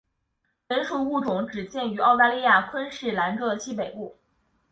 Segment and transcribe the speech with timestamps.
[0.65, 4.17] 本属物种只见于澳大利亚昆士兰州的西北部。